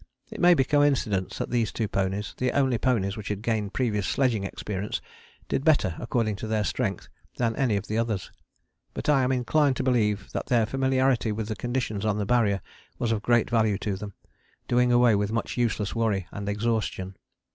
[0.31, 4.07] It may be coincidence that these two ponies, the only ponies which had gained previous
[4.07, 4.99] sledging experience,
[5.47, 8.31] did better according to their strength than any of the others,
[8.95, 12.61] but I am inclined to believe that their familiarity with the conditions on the Barrier
[12.97, 14.13] was of great value to them,
[14.67, 17.15] doing away with much useless worry and exhaustion.